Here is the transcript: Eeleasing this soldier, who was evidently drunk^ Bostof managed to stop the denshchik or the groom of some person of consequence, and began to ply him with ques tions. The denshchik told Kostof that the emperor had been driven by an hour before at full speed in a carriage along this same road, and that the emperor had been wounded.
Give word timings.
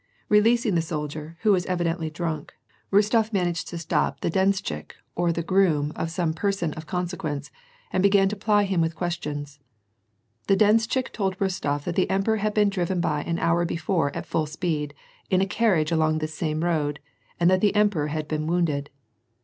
Eeleasing 0.31 0.73
this 0.73 0.87
soldier, 0.87 1.37
who 1.41 1.51
was 1.51 1.67
evidently 1.67 2.09
drunk^ 2.09 2.49
Bostof 2.91 3.31
managed 3.31 3.67
to 3.67 3.77
stop 3.77 4.21
the 4.21 4.31
denshchik 4.31 4.93
or 5.13 5.31
the 5.31 5.43
groom 5.43 5.93
of 5.95 6.09
some 6.09 6.33
person 6.33 6.73
of 6.73 6.87
consequence, 6.87 7.51
and 7.93 8.01
began 8.01 8.27
to 8.29 8.35
ply 8.35 8.63
him 8.63 8.81
with 8.81 8.95
ques 8.95 9.19
tions. 9.21 9.59
The 10.47 10.57
denshchik 10.57 11.11
told 11.11 11.37
Kostof 11.37 11.83
that 11.83 11.95
the 11.95 12.09
emperor 12.09 12.37
had 12.37 12.55
been 12.55 12.69
driven 12.71 12.99
by 12.99 13.21
an 13.21 13.37
hour 13.37 13.63
before 13.63 14.09
at 14.15 14.25
full 14.25 14.47
speed 14.47 14.95
in 15.29 15.39
a 15.39 15.45
carriage 15.45 15.91
along 15.91 16.17
this 16.17 16.33
same 16.33 16.63
road, 16.63 16.99
and 17.39 17.47
that 17.51 17.61
the 17.61 17.75
emperor 17.75 18.07
had 18.07 18.27
been 18.27 18.47
wounded. 18.47 18.89